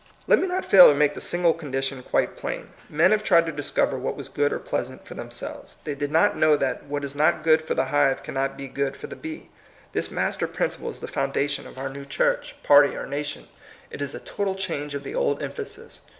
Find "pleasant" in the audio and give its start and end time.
4.57-5.05